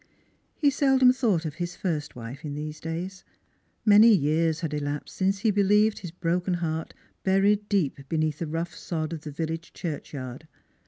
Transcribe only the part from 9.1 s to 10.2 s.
of the village church